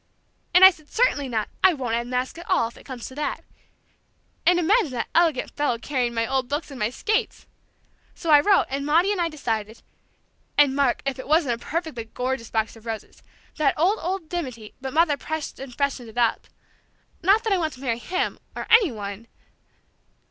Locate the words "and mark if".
10.57-11.19